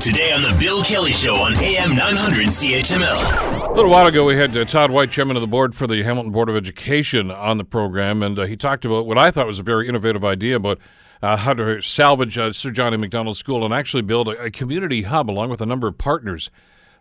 Today 0.00 0.32
on 0.32 0.40
The 0.40 0.56
Bill 0.58 0.82
Kelly 0.82 1.12
Show 1.12 1.34
on 1.34 1.52
AM 1.56 1.94
900 1.94 2.46
CHML. 2.46 3.68
A 3.68 3.72
little 3.74 3.90
while 3.90 4.06
ago, 4.06 4.24
we 4.24 4.34
had 4.34 4.56
uh, 4.56 4.64
Todd 4.64 4.90
White, 4.90 5.10
chairman 5.10 5.36
of 5.36 5.42
the 5.42 5.46
board 5.46 5.74
for 5.74 5.86
the 5.86 6.02
Hamilton 6.02 6.32
Board 6.32 6.48
of 6.48 6.56
Education, 6.56 7.30
on 7.30 7.58
the 7.58 7.64
program, 7.64 8.22
and 8.22 8.38
uh, 8.38 8.46
he 8.46 8.56
talked 8.56 8.86
about 8.86 9.04
what 9.04 9.18
I 9.18 9.30
thought 9.30 9.46
was 9.46 9.58
a 9.58 9.62
very 9.62 9.86
innovative 9.86 10.24
idea 10.24 10.56
about 10.56 10.78
uh, 11.20 11.36
how 11.36 11.52
to 11.52 11.82
salvage 11.82 12.38
uh, 12.38 12.50
Sir 12.50 12.70
John 12.70 12.94
A. 12.94 12.98
Macdonald 12.98 13.36
School 13.36 13.62
and 13.62 13.74
actually 13.74 14.00
build 14.00 14.28
a, 14.28 14.44
a 14.44 14.50
community 14.50 15.02
hub 15.02 15.28
along 15.28 15.50
with 15.50 15.60
a 15.60 15.66
number 15.66 15.86
of 15.86 15.98
partners 15.98 16.50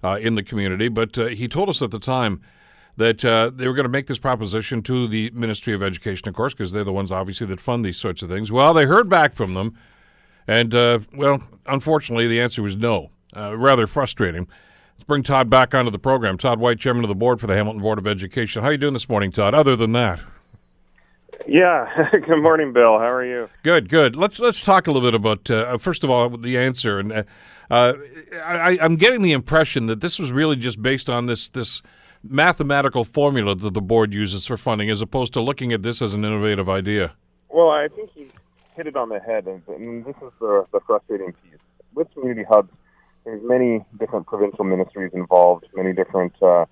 uh, 0.03 0.17
in 0.19 0.35
the 0.35 0.43
community. 0.43 0.89
But 0.89 1.17
uh, 1.17 1.27
he 1.27 1.47
told 1.47 1.69
us 1.69 1.81
at 1.81 1.91
the 1.91 1.99
time 1.99 2.41
that 2.97 3.19
they 3.55 3.65
were 3.65 3.75
going 3.75 3.85
to 3.85 3.89
make 3.89 4.07
this 4.07 4.19
proposition 4.19 4.83
to 4.83 5.07
the 5.07 5.29
Ministry 5.29 5.73
of 5.73 5.81
Education, 5.81 6.27
of 6.27 6.35
course, 6.35 6.53
because 6.53 6.73
they're 6.73 6.83
the 6.83 6.91
ones 6.91 7.13
obviously 7.13 7.47
that 7.47 7.61
fund 7.61 7.85
these 7.85 7.95
sorts 7.95 8.21
of 8.21 8.29
things. 8.29 8.51
Well, 8.51 8.73
they 8.73 8.83
heard 8.83 9.07
back 9.07 9.35
from 9.35 9.53
them. 9.53 9.77
And, 10.49 10.73
uh, 10.73 10.99
well, 11.13 11.43
unfortunately, 11.67 12.27
the 12.27 12.41
answer 12.41 12.63
was 12.63 12.75
no. 12.75 13.11
Uh, 13.35 13.55
rather 13.55 13.85
frustrating. 13.85 14.47
Let's 14.95 15.05
bring 15.05 15.21
Todd 15.21 15.49
back 15.49 15.75
onto 15.75 15.91
the 15.91 15.99
program. 15.99 16.37
Todd 16.39 16.59
White, 16.59 16.79
chairman 16.79 17.03
of 17.03 17.07
the 17.09 17.15
board 17.15 17.39
for 17.39 17.45
the 17.45 17.55
Hamilton 17.55 17.81
Board 17.81 17.99
of 17.99 18.07
Education. 18.07 18.63
How 18.63 18.69
are 18.69 18.71
you 18.71 18.77
doing 18.79 18.93
this 18.93 19.07
morning, 19.07 19.31
Todd? 19.31 19.53
Other 19.53 19.75
than 19.75 19.91
that, 19.91 20.19
yeah. 21.47 22.09
good 22.11 22.41
morning, 22.41 22.73
Bill. 22.73 22.97
How 22.99 23.09
are 23.09 23.25
you? 23.25 23.49
Good, 23.63 23.89
good. 23.89 24.15
Let's 24.15 24.39
let's 24.39 24.63
talk 24.63 24.87
a 24.87 24.91
little 24.91 25.07
bit 25.07 25.15
about 25.15 25.49
uh, 25.49 25.77
first 25.77 26.03
of 26.03 26.09
all 26.09 26.29
the 26.29 26.57
answer. 26.57 26.99
And 26.99 27.11
uh, 27.11 27.23
uh 27.71 27.93
I, 28.43 28.77
I'm 28.81 28.95
getting 28.95 29.21
the 29.21 29.31
impression 29.31 29.87
that 29.87 30.01
this 30.01 30.19
was 30.19 30.31
really 30.31 30.55
just 30.55 30.81
based 30.81 31.09
on 31.09 31.27
this 31.27 31.49
this 31.49 31.81
mathematical 32.23 33.03
formula 33.03 33.55
that 33.55 33.73
the 33.73 33.81
board 33.81 34.13
uses 34.13 34.45
for 34.45 34.57
funding, 34.57 34.89
as 34.89 35.01
opposed 35.01 35.33
to 35.33 35.41
looking 35.41 35.71
at 35.71 35.83
this 35.83 36.01
as 36.01 36.13
an 36.13 36.25
innovative 36.25 36.69
idea. 36.69 37.13
Well, 37.49 37.69
I 37.69 37.87
think 37.87 38.11
he 38.13 38.27
hit 38.79 38.87
it 38.87 38.95
on 38.95 39.09
the 39.09 39.19
head, 39.19 39.45
and, 39.45 39.61
and 39.67 40.05
this 40.05 40.15
is 40.23 40.31
the, 40.39 40.65
the 40.71 40.79
frustrating 40.87 41.33
piece. 41.33 41.59
With 41.93 42.09
community 42.13 42.45
hubs, 42.49 42.71
there's 43.25 43.43
many 43.43 43.83
different 43.99 44.25
provincial 44.25 44.63
ministries 44.63 45.11
involved, 45.13 45.65
many 45.75 45.91
different 45.91 46.31
uh, 46.41 46.63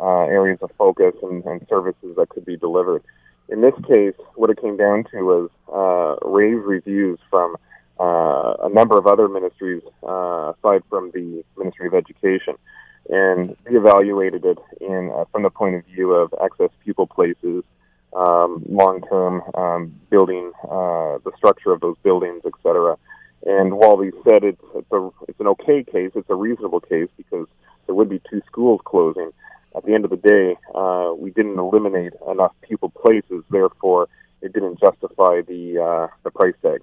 uh, 0.00 0.22
areas 0.22 0.58
of 0.62 0.70
focus 0.78 1.12
and, 1.22 1.44
and, 1.44 1.66
services 1.68 2.16
that 2.16 2.30
could 2.30 2.46
be 2.46 2.56
delivered. 2.56 3.02
In 3.50 3.60
this 3.60 3.74
case, 3.86 4.14
what 4.36 4.48
it 4.48 4.58
came 4.58 4.78
down 4.78 5.04
to 5.12 5.20
was 5.20 5.50
uh, 5.70 6.26
rave 6.26 6.64
reviews 6.64 7.18
from 7.28 7.56
uh, 8.00 8.54
a 8.62 8.70
number 8.70 8.96
of 8.96 9.06
other 9.06 9.28
ministries 9.28 9.82
uh, 10.02 10.54
aside 10.56 10.82
from 10.88 11.10
the 11.10 11.44
Ministry 11.58 11.88
of 11.88 11.92
Education, 11.92 12.54
and 13.10 13.54
we 13.68 13.76
evaluated 13.76 14.46
it 14.46 14.58
in 14.80 15.12
uh, 15.14 15.26
from 15.30 15.42
the 15.42 15.50
point 15.50 15.74
of 15.74 15.84
view 15.84 16.12
of 16.12 16.32
access 16.42 16.70
pupil 16.82 17.06
places, 17.06 17.64
um, 18.16 18.64
long-term 18.66 19.42
um, 19.54 19.94
building, 20.08 20.52
the 21.24 21.32
structure 21.36 21.72
of 21.72 21.80
those 21.80 21.96
buildings, 22.02 22.42
etc. 22.44 22.96
And 23.46 23.74
while 23.74 23.96
we 23.96 24.12
said 24.24 24.44
it's 24.44 24.62
it's, 24.74 24.92
a, 24.92 25.10
it's 25.28 25.40
an 25.40 25.46
okay 25.48 25.82
case, 25.84 26.12
it's 26.14 26.30
a 26.30 26.34
reasonable 26.34 26.80
case 26.80 27.08
because 27.16 27.46
there 27.86 27.94
would 27.94 28.08
be 28.08 28.20
two 28.30 28.42
schools 28.46 28.80
closing. 28.84 29.30
At 29.76 29.84
the 29.84 29.94
end 29.94 30.04
of 30.04 30.10
the 30.10 30.16
day, 30.16 30.56
uh, 30.74 31.12
we 31.16 31.30
didn't 31.30 31.58
eliminate 31.58 32.12
enough 32.28 32.52
pupil 32.62 32.90
places, 32.90 33.44
therefore 33.50 34.08
it 34.42 34.52
didn't 34.52 34.80
justify 34.80 35.42
the 35.42 35.78
uh, 35.78 36.14
the 36.24 36.30
price 36.30 36.54
tag. 36.62 36.82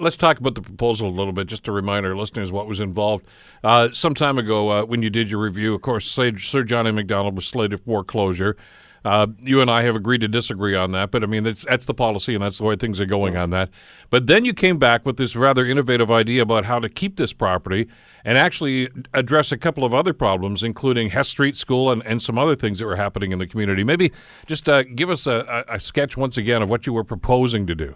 Let's 0.00 0.16
talk 0.16 0.38
about 0.38 0.56
the 0.56 0.62
proposal 0.62 1.08
a 1.08 1.14
little 1.14 1.32
bit, 1.32 1.46
just 1.46 1.62
to 1.64 1.72
remind 1.72 2.04
our 2.04 2.16
listeners 2.16 2.50
what 2.50 2.66
was 2.66 2.80
involved. 2.80 3.24
Uh, 3.62 3.90
some 3.92 4.14
time 4.14 4.36
ago, 4.36 4.70
uh, 4.70 4.84
when 4.84 5.02
you 5.02 5.10
did 5.10 5.30
your 5.30 5.40
review, 5.40 5.74
of 5.74 5.82
course, 5.82 6.10
Sir 6.10 6.32
John 6.64 6.88
A. 6.88 6.92
Macdonald 6.92 7.36
was 7.36 7.46
slated 7.46 7.80
for 7.84 8.02
closure. 8.02 8.56
Uh, 9.04 9.28
you 9.40 9.60
and 9.60 9.70
I 9.70 9.82
have 9.82 9.96
agreed 9.96 10.20
to 10.20 10.28
disagree 10.28 10.74
on 10.74 10.92
that, 10.92 11.10
but 11.10 11.22
I 11.22 11.26
mean 11.26 11.42
that's 11.42 11.64
that's 11.64 11.86
the 11.86 11.94
policy 11.94 12.34
and 12.34 12.42
that's 12.42 12.58
the 12.58 12.64
way 12.64 12.76
things 12.76 13.00
are 13.00 13.06
going 13.06 13.36
on 13.36 13.50
that. 13.50 13.70
But 14.10 14.26
then 14.26 14.44
you 14.44 14.52
came 14.52 14.78
back 14.78 15.06
with 15.06 15.16
this 15.16 15.34
rather 15.34 15.64
innovative 15.64 16.10
idea 16.10 16.42
about 16.42 16.66
how 16.66 16.78
to 16.80 16.88
keep 16.88 17.16
this 17.16 17.32
property 17.32 17.88
and 18.24 18.36
actually 18.36 18.90
address 19.14 19.52
a 19.52 19.56
couple 19.56 19.84
of 19.84 19.94
other 19.94 20.12
problems, 20.12 20.62
including 20.62 21.10
Hess 21.10 21.28
Street 21.28 21.56
School 21.56 21.90
and, 21.90 22.04
and 22.04 22.22
some 22.22 22.38
other 22.38 22.54
things 22.54 22.78
that 22.78 22.84
were 22.84 22.96
happening 22.96 23.32
in 23.32 23.38
the 23.38 23.46
community. 23.46 23.84
Maybe 23.84 24.12
just 24.46 24.68
uh, 24.68 24.82
give 24.82 25.08
us 25.08 25.26
a, 25.26 25.64
a, 25.68 25.80
sketch 25.80 26.16
once 26.18 26.36
again 26.36 26.60
of 26.60 26.68
what 26.68 26.86
you 26.86 26.92
were 26.92 27.04
proposing 27.04 27.66
to 27.68 27.74
do. 27.74 27.94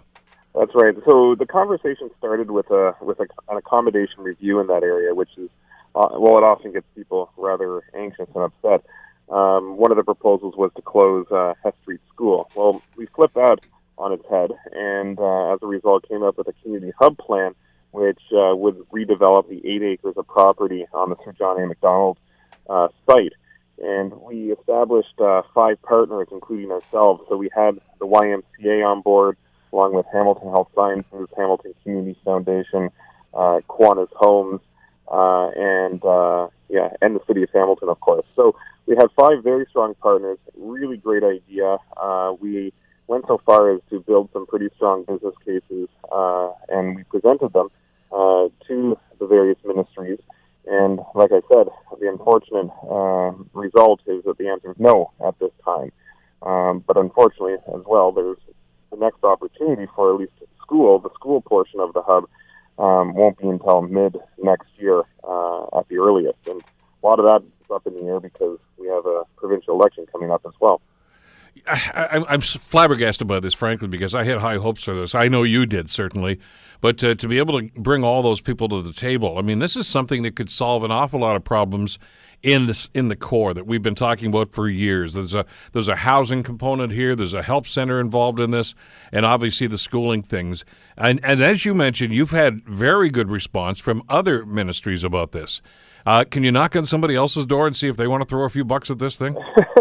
That's 0.55 0.71
right. 0.73 0.95
So 1.05 1.35
the 1.35 1.45
conversation 1.45 2.09
started 2.17 2.49
with 2.49 2.71
a 2.71 2.95
with 3.01 3.19
a, 3.19 3.27
an 3.49 3.57
accommodation 3.57 4.23
review 4.23 4.59
in 4.59 4.67
that 4.67 4.81
area, 4.81 5.13
which 5.13 5.29
is 5.37 5.49
uh, 5.93 6.09
well, 6.13 6.37
it 6.39 6.43
often 6.43 6.73
gets 6.73 6.87
people 6.95 7.31
rather 7.37 7.83
anxious 7.93 8.27
and 8.33 8.43
upset 8.43 8.83
um, 9.29 9.77
one 9.77 9.91
of 9.91 9.97
the 9.97 10.03
proposals 10.03 10.55
was 10.55 10.71
to 10.75 10.81
close 10.81 11.25
uh, 11.31 11.53
Hess 11.63 11.73
Street 11.81 12.01
School. 12.13 12.49
Well, 12.55 12.81
we 12.95 13.07
flipped 13.07 13.35
that 13.35 13.59
on 13.97 14.11
its 14.11 14.25
head, 14.29 14.51
and 14.73 15.17
uh, 15.19 15.53
as 15.53 15.59
a 15.61 15.67
result, 15.67 16.07
came 16.07 16.23
up 16.23 16.37
with 16.37 16.47
a 16.47 16.53
community 16.61 16.93
hub 16.99 17.17
plan, 17.17 17.55
which 17.91 18.19
uh, 18.31 18.55
would 18.55 18.77
redevelop 18.91 19.49
the 19.49 19.61
eight 19.67 19.81
acres 19.81 20.15
of 20.17 20.27
property 20.27 20.85
on 20.93 21.09
the 21.09 21.15
Sir 21.23 21.31
John 21.31 21.61
A. 21.61 21.65
Macdonald 21.65 22.17
uh, 22.69 22.89
site. 23.07 23.33
And 23.81 24.13
we 24.21 24.51
established 24.51 25.19
uh, 25.19 25.41
five 25.53 25.81
partners, 25.81 26.27
including 26.31 26.71
ourselves. 26.71 27.23
So 27.27 27.35
we 27.35 27.49
had 27.53 27.79
the 27.99 28.05
YMCA 28.05 28.85
on 28.85 29.01
board, 29.01 29.37
along 29.73 29.93
with 29.93 30.05
Hamilton 30.13 30.49
Health 30.49 30.69
Sciences, 30.75 31.27
Hamilton 31.35 31.73
Community 31.83 32.17
Foundation, 32.23 32.89
uh, 33.33 33.59
Kiwanis 33.67 34.11
Homes, 34.13 34.61
uh, 35.07 35.49
and 35.55 36.03
uh, 36.03 36.47
yeah, 36.69 36.89
and 37.01 37.15
the 37.15 37.21
city 37.27 37.43
of 37.43 37.49
Hamilton, 37.53 37.89
of 37.89 37.99
course. 37.99 38.25
So 38.35 38.55
we 38.85 38.95
have 38.97 39.09
five 39.15 39.43
very 39.43 39.65
strong 39.69 39.95
partners. 39.95 40.37
Really 40.57 40.97
great 40.97 41.23
idea. 41.23 41.77
Uh, 41.97 42.33
we 42.39 42.73
went 43.07 43.25
so 43.27 43.39
far 43.45 43.73
as 43.73 43.81
to 43.89 43.99
build 44.01 44.29
some 44.33 44.45
pretty 44.47 44.69
strong 44.75 45.03
business 45.03 45.35
cases, 45.45 45.89
uh, 46.11 46.51
and 46.69 46.95
we 46.95 47.03
presented 47.03 47.53
them 47.53 47.69
uh, 48.11 48.47
to 48.67 48.97
the 49.19 49.27
various 49.27 49.57
ministries. 49.63 50.19
And 50.67 50.99
like 51.13 51.31
I 51.31 51.41
said, 51.53 51.67
the 51.99 52.09
unfortunate 52.09 52.71
uh, 52.89 53.33
result 53.53 54.01
is 54.07 54.23
that 54.25 54.37
the 54.39 54.47
answer 54.47 54.71
is 54.71 54.77
no 54.79 55.11
at 55.25 55.37
this 55.39 55.51
time. 55.63 55.91
Um, 56.41 56.83
but 56.85 56.97
unfortunately, 56.97 57.53
as 57.53 57.83
well, 57.85 58.11
there's 58.11 58.37
the 58.91 58.97
next 58.97 59.23
opportunity 59.23 59.87
for 59.95 60.13
at 60.13 60.19
least 60.19 60.33
school, 60.61 60.99
the 60.99 61.13
school 61.13 61.41
portion 61.41 61.79
of 61.79 61.93
the 61.93 62.01
hub, 62.01 62.25
um, 62.77 63.13
won't 63.13 63.37
be 63.37 63.47
until 63.47 63.81
mid 63.81 64.17
next 64.41 64.67
year 64.77 65.03
uh, 65.23 65.63
at 65.77 65.87
the 65.89 65.97
earliest. 65.97 66.37
And 66.47 66.61
a 66.61 67.05
lot 67.05 67.19
of 67.19 67.25
that 67.25 67.41
is 67.41 67.71
up 67.71 67.87
in 67.87 67.93
the 67.93 68.01
air 68.01 68.19
because 68.19 68.59
we 68.77 68.87
have 68.87 69.05
a 69.05 69.23
provincial 69.37 69.73
election 69.75 70.05
coming 70.11 70.31
up 70.31 70.41
as 70.45 70.53
well. 70.59 70.81
I, 71.67 72.23
am 72.29 72.41
flabbergasted 72.41 73.27
by 73.27 73.39
this, 73.39 73.53
frankly, 73.53 73.87
because 73.87 74.13
I 74.13 74.23
had 74.23 74.39
high 74.39 74.57
hopes 74.57 74.83
for 74.83 74.93
this. 74.93 75.15
I 75.15 75.27
know 75.27 75.43
you 75.43 75.65
did, 75.65 75.89
certainly. 75.89 76.39
But 76.81 77.03
uh, 77.03 77.15
to 77.15 77.27
be 77.27 77.37
able 77.37 77.59
to 77.59 77.69
bring 77.79 78.03
all 78.03 78.21
those 78.21 78.41
people 78.41 78.69
to 78.69 78.81
the 78.81 78.93
table, 78.93 79.37
I 79.37 79.41
mean, 79.41 79.59
this 79.59 79.75
is 79.75 79.87
something 79.87 80.23
that 80.23 80.35
could 80.35 80.51
solve 80.51 80.83
an 80.83 80.91
awful 80.91 81.21
lot 81.21 81.35
of 81.35 81.43
problems 81.43 81.97
in 82.43 82.67
this 82.67 82.89
in 82.93 83.07
the 83.07 83.15
core 83.15 83.53
that 83.55 83.65
we've 83.65 83.81
been 83.81 83.95
talking 83.95 84.27
about 84.27 84.53
for 84.53 84.69
years. 84.69 85.13
There's 85.13 85.33
a 85.33 85.45
there's 85.71 85.87
a 85.87 85.95
housing 85.95 86.43
component 86.43 86.91
here. 86.91 87.15
There's 87.15 87.33
a 87.33 87.41
help 87.41 87.65
center 87.65 87.99
involved 87.99 88.39
in 88.39 88.51
this, 88.51 88.75
and 89.11 89.25
obviously 89.25 89.65
the 89.67 89.79
schooling 89.79 90.21
things. 90.21 90.63
And 90.97 91.19
and 91.23 91.41
as 91.41 91.65
you 91.65 91.73
mentioned, 91.73 92.13
you've 92.13 92.31
had 92.31 92.63
very 92.65 93.09
good 93.09 93.31
response 93.31 93.79
from 93.79 94.03
other 94.09 94.45
ministries 94.45 95.03
about 95.03 95.31
this. 95.31 95.61
Uh, 96.05 96.23
can 96.23 96.43
you 96.43 96.51
knock 96.51 96.75
on 96.75 96.85
somebody 96.85 97.15
else's 97.15 97.47
door 97.47 97.65
and 97.65 97.75
see 97.75 97.87
if 97.87 97.97
they 97.97 98.05
want 98.05 98.21
to 98.21 98.27
throw 98.27 98.43
a 98.43 98.49
few 98.49 98.63
bucks 98.63 98.91
at 98.91 98.99
this 98.99 99.17
thing? 99.17 99.35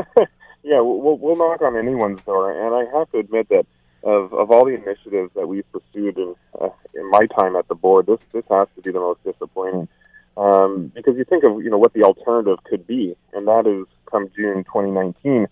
yeah, 0.74 0.80
we'll, 0.80 1.16
we'll 1.18 1.36
knock 1.36 1.62
on 1.62 1.76
anyone's 1.76 2.20
door, 2.22 2.50
and 2.50 2.74
I 2.74 2.98
have 2.98 3.10
to 3.12 3.18
admit 3.18 3.48
that 3.50 3.66
of 4.02 4.34
of 4.34 4.50
all 4.50 4.64
the 4.64 4.74
initiatives 4.74 5.32
that 5.34 5.46
we've 5.46 5.70
pursued 5.72 6.18
in 6.18 6.34
uh, 6.60 6.70
in 6.94 7.10
my 7.10 7.26
time 7.26 7.56
at 7.56 7.68
the 7.68 7.74
board, 7.74 8.06
this 8.06 8.18
this 8.32 8.44
has 8.50 8.68
to 8.76 8.82
be 8.82 8.90
the 8.90 9.00
most 9.00 9.22
disappointing. 9.24 9.88
Um, 10.36 10.90
because 10.94 11.16
you 11.16 11.24
think 11.24 11.44
of 11.44 11.62
you 11.62 11.70
know 11.70 11.78
what 11.78 11.92
the 11.92 12.02
alternative 12.02 12.62
could 12.64 12.86
be, 12.86 13.16
and 13.32 13.46
that 13.46 13.66
is 13.66 13.86
come 14.10 14.28
June 14.36 14.64
2019, 14.64 15.46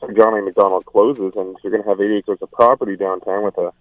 Sir 0.00 0.12
John 0.12 0.38
A. 0.38 0.42
Macdonald 0.42 0.86
closes, 0.86 1.32
and 1.36 1.56
you're 1.62 1.72
going 1.72 1.82
to 1.82 1.88
have 1.88 2.00
eight 2.00 2.18
acres 2.18 2.38
of 2.40 2.50
property 2.52 2.96
downtown 2.96 3.42
with 3.44 3.58
a 3.58 3.72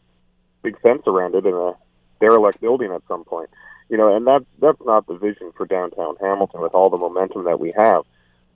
big 0.64 0.80
fence 0.82 1.04
around 1.06 1.36
it 1.36 1.46
and 1.46 1.56
a 1.56 1.76
derelict 2.20 2.60
building 2.60 2.92
at 2.92 3.02
some 3.08 3.24
point 3.24 3.50
you 3.92 3.98
know, 3.98 4.16
and 4.16 4.26
that's 4.26 4.46
that's 4.60 4.82
not 4.86 5.06
the 5.06 5.16
vision 5.16 5.52
for 5.56 5.66
downtown 5.66 6.16
Hamilton 6.22 6.62
with 6.62 6.74
all 6.74 6.90
the 6.90 6.98
momentum 6.98 7.44
that 7.44 7.60
we 7.60 7.74
have. 7.78 8.04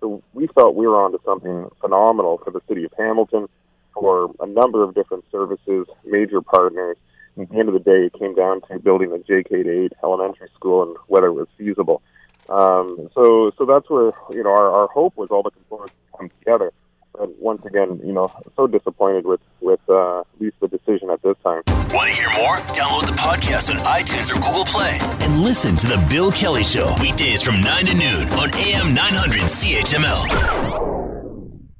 So 0.05 0.21
we 0.35 0.45
felt 0.45 0.75
we 0.75 0.85
were 0.85 1.03
onto 1.03 1.17
something 1.25 1.67
phenomenal 1.81 2.39
for 2.43 2.51
the 2.51 2.61
city 2.67 2.83
of 2.83 2.93
Hamilton, 2.95 3.47
for 3.95 4.29
a 4.39 4.45
number 4.45 4.83
of 4.83 4.93
different 4.93 5.25
services, 5.31 5.87
major 6.05 6.41
partners. 6.41 6.95
At 7.41 7.49
the 7.49 7.57
end 7.57 7.69
of 7.69 7.73
the 7.73 7.79
day, 7.79 8.05
it 8.05 8.13
came 8.13 8.35
down 8.35 8.61
to 8.69 8.77
building 8.77 9.11
a 9.11 9.17
JK-8 9.17 9.93
elementary 10.03 10.49
school 10.53 10.83
and 10.83 10.95
whether 11.07 11.25
it 11.25 11.33
was 11.33 11.47
feasible. 11.57 12.03
Um, 12.49 13.09
so, 13.15 13.51
so 13.57 13.65
that's 13.65 13.89
where 13.89 14.11
you 14.29 14.43
know 14.43 14.51
our, 14.51 14.69
our 14.69 14.87
hope 14.89 15.17
was 15.17 15.29
all 15.31 15.41
the 15.41 15.49
components 15.49 15.95
come 16.15 16.29
together. 16.37 16.71
But 17.17 17.37
once 17.39 17.65
again, 17.65 17.99
you 18.03 18.13
know, 18.13 18.31
so 18.55 18.67
disappointed 18.67 19.25
with 19.25 19.41
with 19.61 19.79
uh, 19.89 20.21
at 20.21 20.27
least 20.39 20.59
the 20.59 20.67
decision 20.67 21.09
at 21.09 21.21
this 21.21 21.37
time. 21.43 21.63
Want 21.93 22.09
to 22.09 22.15
hear 22.15 22.29
more? 22.37 22.57
Download 22.73 23.07
the 23.07 23.13
podcast 23.13 23.69
on 23.69 23.77
iTunes 23.85 24.31
or 24.31 24.35
Google 24.35 24.65
Play 24.65 24.97
and 25.25 25.41
listen 25.41 25.75
to 25.77 25.87
the 25.87 26.05
Bill 26.09 26.31
Kelly 26.31 26.63
Show 26.63 26.93
weekdays 27.01 27.41
from 27.41 27.61
nine 27.61 27.85
to 27.85 27.93
noon 27.93 28.27
on 28.29 28.53
AM 28.55 28.93
900 28.93 29.41
CHML. 29.41 30.94